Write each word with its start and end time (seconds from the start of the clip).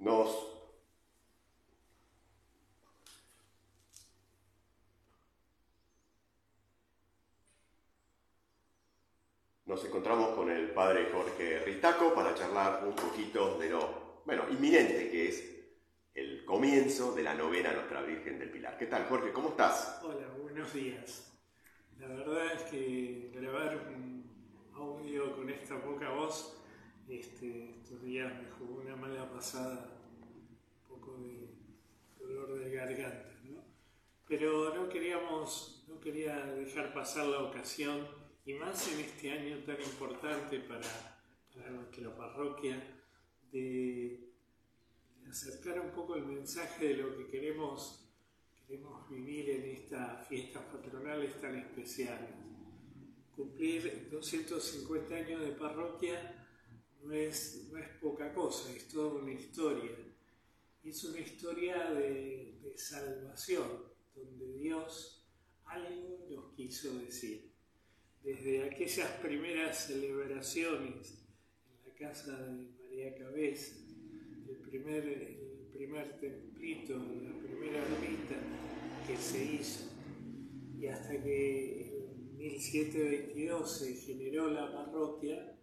nos 0.00 0.46
Nos 9.66 9.84
encontramos 9.84 10.30
con 10.30 10.50
el 10.50 10.72
padre 10.72 11.10
Jorge 11.12 11.60
Ristaco 11.60 12.12
para 12.12 12.34
charlar 12.34 12.84
un 12.84 12.96
poquito 12.96 13.56
de 13.56 13.70
lo, 13.70 14.22
bueno, 14.26 14.42
inminente 14.50 15.08
que 15.08 15.28
es 15.28 15.60
el 16.12 16.44
comienzo 16.44 17.12
de 17.14 17.22
la 17.22 17.34
novena 17.34 17.72
Nuestra 17.72 18.02
Virgen 18.02 18.40
del 18.40 18.50
Pilar. 18.50 18.76
¿Qué 18.76 18.86
tal, 18.86 19.04
Jorge? 19.04 19.30
¿Cómo 19.30 19.50
estás? 19.50 20.00
Hola, 20.02 20.26
buenos 20.42 20.74
días. 20.74 21.32
La 22.00 22.08
verdad 22.08 22.46
es 22.52 22.62
que 22.64 23.30
grabar 23.32 23.76
un 23.94 24.72
audio 24.74 25.36
con 25.36 25.48
esta 25.48 25.80
poca 25.80 26.10
voz 26.10 26.59
este, 27.10 27.70
estos 27.70 28.02
días 28.04 28.32
me 28.40 28.50
jugó 28.50 28.80
una 28.80 28.96
mala 28.96 29.30
pasada, 29.30 29.98
un 30.88 30.96
poco 30.96 31.18
de 31.18 31.48
dolor 32.18 32.58
de 32.58 32.70
garganta, 32.70 33.34
¿no? 33.44 33.62
Pero 34.28 34.74
no 34.74 34.88
queríamos, 34.88 35.84
no 35.88 35.98
quería 36.00 36.46
dejar 36.46 36.94
pasar 36.94 37.26
la 37.26 37.42
ocasión 37.42 38.06
y 38.46 38.54
más 38.54 38.92
en 38.92 39.00
este 39.00 39.32
año 39.32 39.58
tan 39.64 39.80
importante 39.82 40.60
para, 40.60 41.18
nuestra 41.70 42.16
parroquia, 42.16 42.82
de, 43.52 44.28
acercar 45.28 45.80
un 45.80 45.90
poco 45.90 46.16
el 46.16 46.26
mensaje 46.26 46.88
de 46.88 46.94
lo 46.96 47.16
que 47.16 47.26
queremos, 47.28 48.08
queremos 48.66 49.08
vivir 49.08 49.50
en 49.50 49.64
estas 49.76 50.26
fiestas 50.26 50.62
patronales 50.64 51.40
tan 51.40 51.56
especiales. 51.56 52.30
Cumplir 53.36 54.08
250 54.10 55.14
años 55.14 55.40
de 55.40 55.52
parroquia 55.52 56.39
no 57.02 57.12
es, 57.12 57.68
no 57.70 57.78
es 57.78 57.88
poca 58.00 58.32
cosa, 58.32 58.70
es 58.72 58.88
toda 58.88 59.20
una 59.22 59.32
historia. 59.32 59.90
Es 60.84 61.04
una 61.04 61.20
historia 61.20 61.90
de, 61.90 62.48
salvación, 62.76 63.68
donde 64.14 64.56
Dios 64.56 65.26
algo 65.66 66.26
nos 66.30 66.54
quiso 66.54 66.98
decir 66.98 67.50
desde 68.22 68.64
aquellas 68.64 69.10
primeras 69.18 69.86
celebraciones 69.86 71.18
en 71.68 71.88
la 71.88 71.94
casa 71.94 72.38
de 72.38 72.68
María 72.82 73.14
Cabeza, 73.16 73.76
el 74.48 74.56
primer, 74.56 75.04
el 75.04 75.68
primer 75.74 76.18
templito, 76.20 76.96
la 76.96 77.38
primera 77.38 77.82
ermita 77.82 78.36
que 79.06 79.16
se 79.16 79.44
hizo, 79.44 79.90
y 80.78 80.86
hasta 80.86 81.22
que 81.22 81.82
en 81.82 82.36
1722 82.38 83.78
se 83.78 83.94
generó 83.94 84.50
la 84.50 84.72
parroquia, 84.72 85.59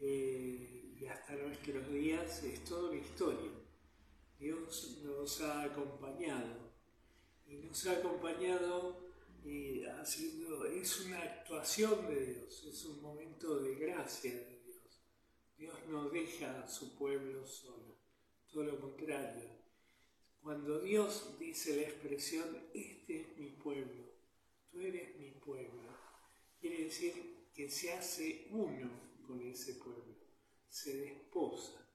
eh, 0.00 0.96
y 0.98 1.06
hasta 1.06 1.34
nuestros 1.36 1.92
días 1.92 2.42
es 2.42 2.64
toda 2.64 2.90
una 2.90 3.00
historia. 3.00 3.50
Dios 4.38 4.98
nos 5.04 5.40
ha 5.42 5.64
acompañado 5.64 6.72
y 7.46 7.56
nos 7.56 7.86
ha 7.86 7.92
acompañado 7.92 9.10
y 9.44 9.84
haciendo, 9.84 10.64
es 10.66 11.00
una 11.00 11.20
actuación 11.20 12.06
de 12.08 12.26
Dios, 12.26 12.64
es 12.64 12.84
un 12.84 13.02
momento 13.02 13.60
de 13.60 13.74
gracia 13.74 14.32
de 14.32 14.60
Dios. 14.64 15.00
Dios 15.56 15.74
no 15.88 16.08
deja 16.08 16.62
a 16.62 16.68
su 16.68 16.96
pueblo 16.96 17.46
solo, 17.46 17.98
todo 18.50 18.64
lo 18.64 18.80
contrario. 18.80 19.50
Cuando 20.42 20.80
Dios 20.80 21.38
dice 21.38 21.76
la 21.76 21.82
expresión, 21.82 22.56
este 22.72 23.20
es 23.20 23.38
mi 23.38 23.50
pueblo, 23.50 24.04
tú 24.70 24.80
eres 24.80 25.16
mi 25.16 25.32
pueblo, 25.32 25.82
quiere 26.58 26.84
decir 26.84 27.48
que 27.54 27.68
se 27.68 27.92
hace 27.92 28.46
uno 28.50 29.09
con 29.30 29.40
ese 29.46 29.74
pueblo, 29.74 30.16
se 30.68 30.96
desposa. 30.96 31.86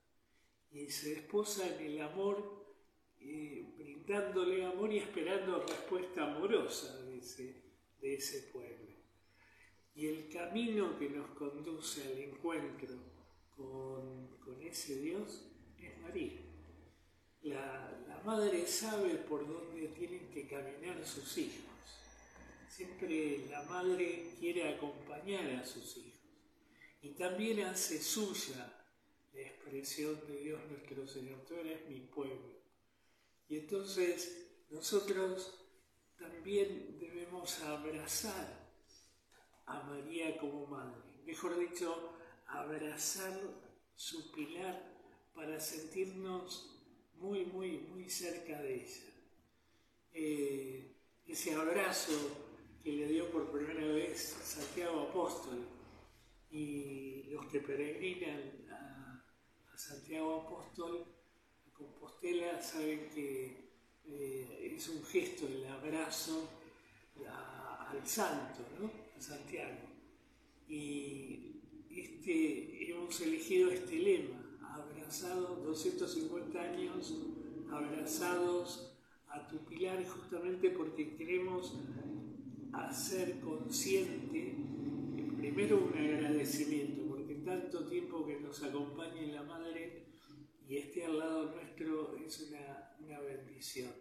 Y 0.71 0.89
se 0.89 1.15
desposa 1.15 1.67
en 1.75 1.85
el 1.85 2.01
amor 2.01 2.65
eh, 3.19 3.73
brindándole 3.77 4.65
amor 4.65 4.93
y 4.93 4.99
esperando 4.99 5.59
respuesta 5.65 6.23
amorosa 6.23 7.01
de 7.03 7.17
ese, 7.17 7.63
de 7.99 8.13
ese 8.15 8.51
pueblo. 8.53 8.93
Y 9.95 10.07
el 10.07 10.29
camino 10.29 10.97
que 10.97 11.09
nos 11.09 11.29
conduce 11.31 12.03
al 12.03 12.19
encuentro 12.19 12.93
con, 13.55 14.37
con 14.37 14.61
ese 14.61 15.01
Dios 15.01 15.45
es 15.79 15.97
María. 15.99 16.41
La, 17.41 18.03
la, 18.07 18.21
madre 18.23 18.65
sabe 18.67 19.15
por 19.15 19.47
dónde 19.47 19.87
tienen 19.89 20.29
que 20.31 20.47
caminar 20.47 21.05
sus 21.05 21.37
hijos. 21.37 21.63
Siempre 22.67 23.47
la 23.49 23.63
madre 23.63 24.31
quiere 24.39 24.75
acompañar 24.75 25.47
a 25.51 25.65
sus 25.65 25.97
hijos. 25.97 26.14
Y 27.05 27.09
también 27.09 27.59
hace 27.59 28.01
suya 28.01 28.83
la 29.31 29.41
expresión 29.41 30.19
de 30.27 30.39
Dios 30.39 30.59
nuestro 30.71 31.07
Señor. 31.07 31.37
Tú 31.47 31.53
eres 31.53 31.87
mi 31.87 31.99
pueblo 31.99 32.55
y 33.47 33.59
entonces 33.59 34.47
nosotros 34.71 35.53
también 36.17 36.97
debemos 36.99 37.61
abrazar 37.61 38.71
a 39.67 39.83
María 39.83 40.35
como 40.39 40.65
madre, 40.65 41.03
mejor 41.27 41.59
dicho, 41.59 42.17
abrazar 42.47 43.39
su 43.95 44.31
pilar 44.31 44.81
para 45.35 45.59
sentirnos 45.59 46.75
muy, 47.17 47.45
muy, 47.45 47.77
muy 47.81 48.09
cerca 48.09 48.59
de 48.63 48.75
ella. 48.77 49.13
Eh, 50.11 50.95
ese 51.27 51.53
abrazo 51.53 52.13
que 52.83 52.93
le 52.93 53.05
dio 53.05 53.29
por 53.29 53.51
primera 53.51 53.85
vez 53.93 54.35
Santiago 54.43 55.01
Apóstol 55.01 55.75
y 56.51 57.23
los 57.31 57.45
que 57.47 57.59
peregrinan 57.59 58.67
a, 58.71 59.23
a 59.73 59.77
Santiago 59.77 60.41
Apóstol 60.41 61.05
Compostela 61.73 62.61
saben 62.61 63.09
que 63.13 63.65
eh, 64.07 64.73
es 64.75 64.87
un 64.89 65.03
gesto 65.03 65.47
el 65.47 65.65
abrazo 65.65 66.49
al 67.89 68.05
santo, 68.07 68.61
¿no? 68.79 68.89
a 69.17 69.21
Santiago. 69.21 69.89
Y 70.67 71.61
este, 71.89 72.91
hemos 72.91 73.19
elegido 73.21 73.71
este 73.71 73.95
lema, 73.99 74.41
abrazados 74.61 75.63
250 75.65 76.61
años, 76.61 77.13
abrazados 77.71 78.93
a 79.27 79.47
tu 79.47 79.57
pilar, 79.65 80.05
justamente 80.05 80.69
porque 80.71 81.15
queremos 81.15 81.77
hacer 82.73 83.39
consciente, 83.41 84.55
primero 85.37 85.77
un 85.77 85.93
agradecimiento, 86.45 87.07
porque 87.07 87.35
tanto 87.35 87.87
tiempo 87.87 88.25
que 88.25 88.39
nos 88.39 88.61
acompaña 88.61 89.21
la 89.33 89.43
Madre, 89.43 90.05
y 90.67 90.77
este 90.77 91.05
al 91.05 91.17
lado 91.17 91.51
nuestro 91.51 92.15
es 92.17 92.39
una, 92.41 92.95
una 92.99 93.19
bendición. 93.19 93.91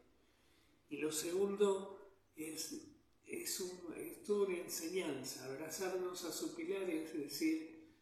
Y 0.90 0.98
lo 0.98 1.10
segundo 1.10 2.20
es, 2.36 2.86
es, 3.26 3.60
un, 3.60 3.94
es 3.96 4.22
toda 4.22 4.48
una 4.48 4.58
enseñanza, 4.58 5.46
abrazarnos 5.46 6.24
a 6.24 6.32
su 6.32 6.54
pilar, 6.54 6.88
es 6.90 7.14
decir, 7.14 7.94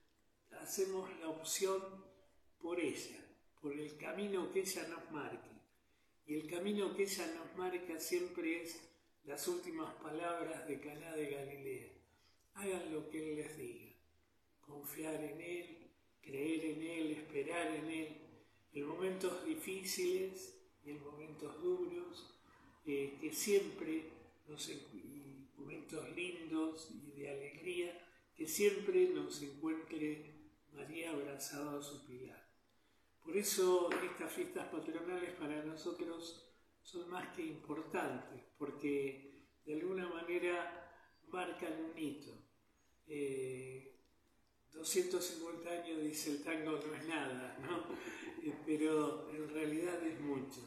hacemos 0.60 1.08
la 1.20 1.28
opción 1.28 1.80
por 2.60 2.80
ella, 2.80 3.18
por 3.60 3.72
el 3.72 3.96
camino 3.96 4.52
que 4.52 4.60
ella 4.60 4.88
nos 4.88 5.10
marque. 5.12 5.50
Y 6.26 6.34
el 6.34 6.50
camino 6.50 6.94
que 6.96 7.04
ella 7.04 7.26
nos 7.34 7.56
marca 7.56 7.98
siempre 7.98 8.62
es 8.62 8.80
las 9.24 9.46
últimas 9.46 9.94
palabras 9.94 10.66
de 10.66 10.80
Caná 10.80 11.14
de 11.14 11.30
Galilea. 11.30 11.92
Hagan 12.54 12.92
lo 12.92 13.08
que 13.08 13.18
Él 13.18 13.36
les 13.36 13.56
diga. 13.56 13.91
Confiar 15.02 15.24
en 15.24 15.40
Él, 15.40 15.90
creer 16.20 16.64
en 16.64 16.82
Él, 16.82 17.10
esperar 17.10 17.74
en 17.74 17.90
Él 17.90 18.08
en 18.72 18.86
momentos 18.86 19.44
difíciles 19.44 20.62
y 20.84 20.90
en 20.90 21.02
momentos 21.02 21.60
duros, 21.60 22.40
eh, 22.86 23.18
que 23.20 23.32
siempre, 23.32 24.04
nos, 24.46 24.70
momentos 25.56 26.08
lindos 26.14 26.88
y 26.92 27.18
de 27.18 27.30
alegría, 27.30 28.08
que 28.36 28.46
siempre 28.46 29.08
nos 29.08 29.42
encuentre 29.42 30.52
María 30.72 31.10
abrazada 31.10 31.80
a 31.80 31.82
su 31.82 32.06
pilar. 32.06 32.48
Por 33.24 33.36
eso 33.36 33.90
estas 34.04 34.32
fiestas 34.32 34.68
patronales 34.68 35.32
para 35.32 35.64
nosotros 35.64 36.48
son 36.80 37.10
más 37.10 37.34
que 37.34 37.44
importantes, 37.44 38.40
porque 38.56 39.48
de 39.64 39.74
alguna 39.74 40.08
manera 40.08 40.94
marcan 41.26 41.90
un 41.90 41.98
hito. 41.98 42.38
250 44.74 45.70
eh, 45.70 45.78
años, 45.78 46.02
dice 46.02 46.30
el 46.30 46.42
tango, 46.42 46.72
no 46.72 46.94
es 46.94 47.06
nada, 47.06 47.58
¿no? 47.62 47.84
Eh, 48.42 48.52
pero 48.66 49.30
en 49.30 49.48
realidad 49.50 50.02
es 50.04 50.20
mucho. 50.20 50.60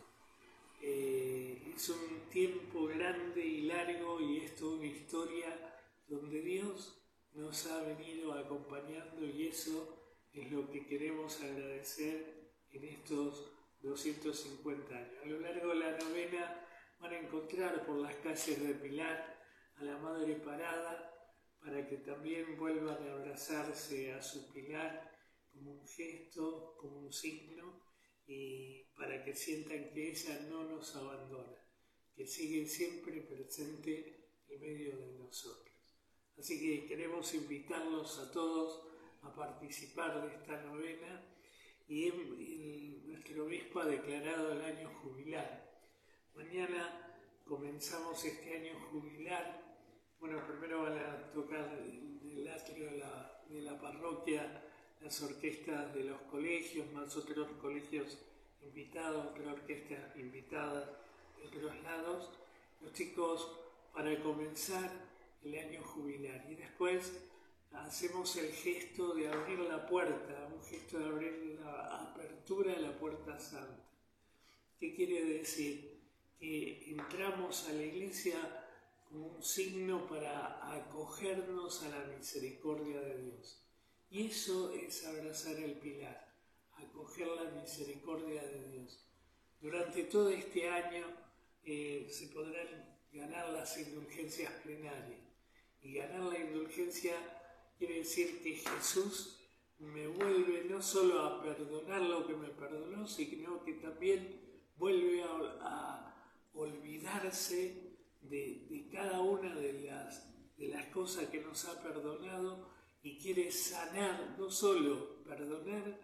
Eh, 0.82 1.74
es 1.76 1.90
un 1.90 2.30
tiempo 2.30 2.86
grande 2.86 3.46
y 3.46 3.62
largo 3.64 4.22
y 4.22 4.38
es 4.38 4.56
toda 4.56 4.78
una 4.78 4.86
historia 4.86 5.76
donde 6.08 6.42
Dios 6.42 7.02
nos 7.34 7.66
ha 7.68 7.82
venido 7.82 8.34
acompañando 8.34 9.26
y 9.26 9.48
eso 9.48 9.98
es 10.32 10.52
lo 10.52 10.70
que 10.70 10.86
queremos 10.86 11.42
agradecer 11.42 12.54
en 12.72 12.84
estos 12.84 13.52
250 13.82 14.96
años. 14.96 15.14
A 15.24 15.26
lo 15.28 15.40
largo 15.40 15.70
de 15.70 15.76
la 15.76 15.98
novena 15.98 16.68
van 17.00 17.14
a 17.14 17.20
encontrar 17.20 17.86
por 17.86 17.98
las 17.98 18.16
calles 18.16 18.62
de 18.62 18.74
Pilar 18.76 19.36
a 19.78 19.84
la 19.84 19.98
Madre 19.98 20.36
Parada 20.36 21.15
para 21.66 21.88
que 21.88 21.98
también 21.98 22.58
vuelvan 22.58 23.02
a 23.08 23.14
abrazarse 23.14 24.14
a 24.14 24.22
su 24.22 24.54
Pilar 24.54 25.12
como 25.52 25.72
un 25.72 25.88
gesto, 25.88 26.76
como 26.78 27.00
un 27.00 27.12
signo, 27.12 27.82
y 28.28 28.84
para 28.96 29.24
que 29.24 29.34
sientan 29.34 29.92
que 29.92 30.12
ella 30.12 30.42
no 30.48 30.64
nos 30.66 30.96
abandona, 30.96 31.58
que 32.16 32.28
sigue 32.28 32.68
siempre 32.68 33.22
presente 33.22 34.30
en 34.48 34.62
medio 34.62 34.96
de 34.98 35.14
nosotros. 35.18 35.76
Así 36.38 36.60
que 36.60 36.86
queremos 36.86 37.34
invitarlos 37.34 38.20
a 38.20 38.32
todos 38.32 38.88
a 39.24 39.34
participar 39.34 40.22
de 40.22 40.36
esta 40.36 40.62
novena 40.62 41.26
y 41.88 43.02
nuestro 43.06 43.46
obispo 43.46 43.80
ha 43.80 43.86
declarado 43.86 44.52
el 44.52 44.62
año 44.62 44.90
jubilar. 45.02 45.82
Mañana 46.36 47.16
comenzamos 47.44 48.24
este 48.24 48.56
año 48.56 48.80
jubilar. 48.92 49.65
Bueno, 50.20 50.42
primero 50.48 50.84
van 50.84 50.98
a 50.98 51.32
tocar 51.34 51.78
el 51.78 52.48
atrio 52.48 52.92
de 52.92 52.98
la, 52.98 53.42
de 53.50 53.62
la 53.62 53.80
parroquia 53.80 54.62
las 55.02 55.22
orquestas 55.22 55.94
de 55.94 56.04
los 56.06 56.20
colegios, 56.22 56.92
más 56.94 57.16
otros 57.16 57.48
colegios 57.62 58.18
invitados, 58.64 59.28
otras 59.28 59.48
orquestas 59.48 60.16
invitadas 60.16 60.90
de 61.38 61.48
otros 61.48 61.84
lados. 61.84 62.32
Los 62.82 62.94
chicos 62.94 63.52
para 63.94 64.20
comenzar 64.22 64.92
el 65.44 65.60
año 65.60 65.84
jubilar 65.84 66.44
y 66.50 66.56
después 66.56 67.14
hacemos 67.74 68.36
el 68.38 68.52
gesto 68.52 69.14
de 69.14 69.28
abrir 69.28 69.60
la 69.60 69.86
puerta, 69.86 70.50
un 70.52 70.64
gesto 70.64 70.98
de 70.98 71.06
abrir 71.06 71.60
la 71.62 72.02
apertura 72.02 72.74
de 72.74 72.82
la 72.82 72.98
puerta 72.98 73.40
santa. 73.40 73.84
¿Qué 74.80 74.96
quiere 74.96 75.24
decir? 75.24 76.02
Que 76.40 76.90
entramos 76.90 77.68
a 77.70 77.74
la 77.74 77.84
iglesia 77.84 78.65
como 79.06 79.28
un 79.28 79.44
signo 79.44 80.08
para 80.08 80.76
acogernos 80.76 81.84
a 81.84 81.90
la 81.90 82.06
misericordia 82.06 83.00
de 83.02 83.24
Dios. 83.24 83.64
Y 84.10 84.28
eso 84.28 84.72
es 84.72 85.06
abrazar 85.06 85.56
el 85.56 85.80
pilar, 85.80 86.34
acoger 86.74 87.28
la 87.28 87.52
misericordia 87.52 88.44
de 88.44 88.70
Dios. 88.70 89.06
Durante 89.60 90.04
todo 90.04 90.30
este 90.30 90.70
año 90.70 91.06
eh, 91.64 92.08
se 92.12 92.28
podrán 92.28 93.00
ganar 93.12 93.50
las 93.50 93.78
indulgencias 93.78 94.52
plenarias. 94.64 95.22
Y 95.82 95.94
ganar 95.94 96.22
la 96.22 96.40
indulgencia 96.40 97.16
quiere 97.78 98.00
decir 98.00 98.42
que 98.42 98.56
Jesús 98.56 99.40
me 99.80 100.08
vuelve 100.08 100.66
no 100.66 100.82
solo 100.82 101.22
a 101.22 101.42
perdonar 101.42 102.02
lo 102.02 102.26
que 102.26 102.36
me 102.36 102.50
perdonó, 102.50 103.08
sino 103.08 103.64
que 103.64 103.74
también 103.74 104.42
vuelve 104.78 105.24
a, 105.24 106.02
olvidarse 106.58 107.95
de, 108.30 108.90
cada 108.92 109.22
una 109.22 109.54
de 109.56 109.74
las, 109.84 110.58
de 110.58 110.68
las 110.70 110.86
cosas 110.88 111.30
que 111.30 111.42
nos 111.42 111.66
ha 111.66 111.82
perdonado 111.82 112.70
y 113.02 113.18
quiere 113.18 113.52
sanar, 113.52 114.36
no 114.38 114.50
solo 114.50 115.24
perdonar, 115.24 116.00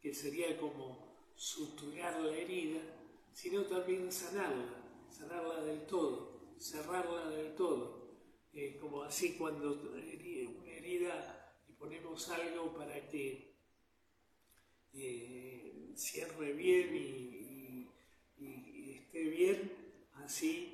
que 0.00 0.14
sería 0.14 0.56
como 0.58 1.32
suturar 1.34 2.20
la 2.20 2.36
herida, 2.36 2.80
sino 3.32 3.62
también 3.62 4.10
sanarla, 4.10 5.06
sanarla 5.10 5.62
del 5.62 5.86
todo, 5.86 6.54
cerrarla 6.58 7.30
del 7.30 7.54
todo. 7.54 7.98
Como 8.80 9.02
así 9.02 9.36
cuando 9.36 9.72
una 9.72 10.72
herida 10.72 11.54
y 11.68 11.72
ponemos 11.74 12.28
algo 12.30 12.74
para 12.74 13.08
que 13.08 13.54
eh, 14.94 15.92
cierre 15.94 16.52
bien 16.54 16.96
y, 16.96 17.88
esté 18.96 19.22
bien, 19.22 19.72
así 20.14 20.67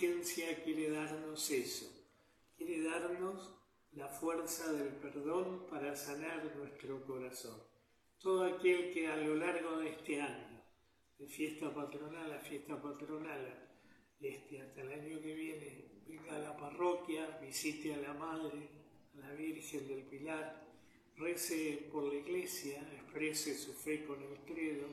indulgencia 0.00 0.62
quiere 0.62 0.90
darnos 0.90 1.50
eso, 1.50 1.86
quiere 2.56 2.82
darnos 2.82 3.52
la 3.92 4.06
fuerza 4.06 4.72
del 4.72 4.94
perdón 4.94 5.66
para 5.68 5.96
sanar 5.96 6.54
nuestro 6.56 7.04
corazón. 7.04 7.60
Todo 8.20 8.44
aquel 8.44 8.92
que 8.92 9.08
a 9.08 9.16
lo 9.16 9.34
largo 9.34 9.78
de 9.78 9.90
este 9.90 10.20
año, 10.20 10.62
de 11.18 11.26
fiesta 11.26 11.74
patronal 11.74 12.32
a 12.32 12.38
fiesta 12.38 12.80
patronal, 12.80 13.70
este, 14.20 14.60
hasta 14.60 14.82
el 14.82 14.92
año 14.92 15.20
que 15.20 15.34
viene, 15.34 16.02
venga 16.06 16.36
a 16.36 16.38
la 16.38 16.56
parroquia, 16.56 17.38
visite 17.40 17.94
a 17.94 17.98
la 17.98 18.14
Madre, 18.14 18.68
a 19.16 19.18
la 19.18 19.32
Virgen 19.34 19.88
del 19.88 20.04
Pilar, 20.04 20.64
rece 21.16 21.88
por 21.90 22.04
la 22.04 22.14
iglesia, 22.14 22.80
exprese 22.94 23.56
su 23.56 23.72
fe 23.72 24.04
con 24.04 24.22
el 24.22 24.38
credo, 24.44 24.86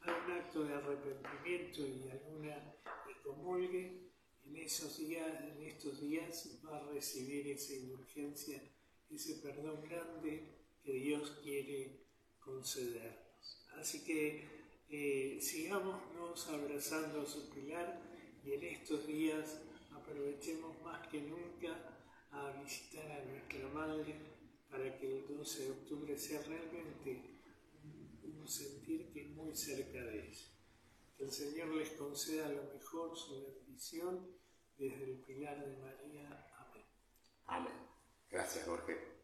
haga 0.00 0.24
un 0.26 0.32
acto 0.32 0.64
de 0.64 0.74
arrepentimiento 0.74 1.80
y 1.80 2.08
alguna 2.08 2.74
y 3.10 3.22
comulgue, 3.24 4.08
en 4.48 4.56
esos 4.56 4.98
días, 4.98 5.44
en 5.44 5.62
estos 5.62 6.00
días 6.00 6.48
va 6.64 6.78
a 6.78 6.92
recibir 6.92 7.48
esa 7.48 7.74
indulgencia, 7.74 8.62
ese 9.10 9.34
perdón 9.36 9.82
grande 9.82 10.42
que 10.82 10.92
Dios 10.92 11.38
quiere 11.42 12.06
concedernos. 12.40 13.66
Así 13.76 14.04
que 14.04 14.44
eh, 14.88 15.38
sigámonos 15.40 16.48
abrazando 16.48 17.22
a 17.22 17.26
su 17.26 17.50
pilar 17.50 18.00
y 18.44 18.52
en 18.52 18.64
estos 18.64 19.06
días 19.06 19.60
aprovechemos 19.92 20.80
más 20.82 21.06
que 21.08 21.20
nunca 21.20 21.98
a 22.30 22.52
visitar 22.62 23.10
a 23.10 23.24
nuestra 23.24 23.68
Madre 23.68 24.14
para 24.70 24.98
que 24.98 25.18
el 25.18 25.26
12 25.26 25.64
de 25.64 25.70
octubre 25.70 26.18
sea 26.18 26.42
realmente 26.42 27.22
un 28.24 28.48
sentir 28.48 29.10
que 29.12 29.22
es 29.22 29.28
muy 29.28 29.54
cerca 29.54 30.02
de 30.04 30.28
ella. 30.28 30.46
Que 31.16 31.24
el 31.24 31.32
Señor 31.32 31.68
les 31.74 31.90
conceda 31.90 32.48
lo 32.48 32.62
mejor, 32.74 33.16
su 33.16 33.44
bendición, 33.44 34.37
desde 34.78 35.04
el 35.04 35.18
pilar 35.26 35.58
de 35.60 35.76
María. 35.76 36.46
Amén. 36.56 36.84
Amén. 37.46 37.72
Gracias, 38.30 38.64
Jorge. 38.64 39.17